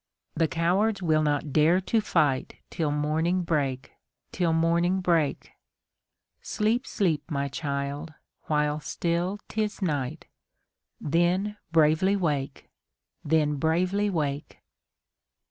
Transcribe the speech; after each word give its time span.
The 0.33 0.47
cowards 0.47 1.03
will 1.03 1.21
not 1.21 1.53
dare 1.53 1.79
to 1.79 2.01
fight 2.01 2.55
Till 2.71 2.89
morning 2.89 3.43
break 3.43 3.91
till 4.31 4.51
morning 4.51 4.99
break. 4.99 5.51
Sleep, 6.41 6.87
sleep, 6.87 7.29
my 7.29 7.47
child, 7.47 8.11
while 8.47 8.79
still 8.79 9.37
'tis 9.47 9.79
night; 9.79 10.25
Then 10.99 11.55
bravely 11.71 12.15
wake 12.15 12.67
then 13.23 13.57
bravely 13.57 14.09
wake! 14.09 14.57